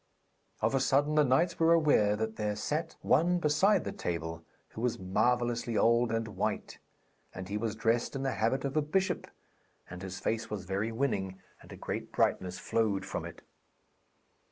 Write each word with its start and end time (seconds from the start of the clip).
Of 0.61 0.73
a 0.73 0.79
sudden 0.79 1.13
the 1.13 1.23
knights 1.23 1.59
were 1.59 1.73
aware 1.73 2.15
that 2.15 2.35
there 2.35 2.55
sat 2.55 2.95
one 3.03 3.37
beside 3.37 3.83
the 3.83 3.91
table 3.91 4.43
who 4.69 4.81
was 4.81 4.97
marvellously 4.97 5.77
old 5.77 6.11
and 6.11 6.27
white; 6.29 6.79
and 7.35 7.47
he 7.47 7.55
was 7.55 7.75
dressed 7.75 8.15
in 8.15 8.23
the 8.23 8.31
habit 8.33 8.65
of 8.65 8.75
a 8.75 8.81
bishop, 8.81 9.27
and 9.87 10.01
his 10.01 10.19
face 10.19 10.49
was 10.49 10.65
very 10.65 10.91
winning, 10.91 11.39
and 11.61 11.71
a 11.71 11.75
great 11.75 12.11
brightness 12.11 12.57
flowed 12.57 13.05
from 13.05 13.25
it. 13.25 13.43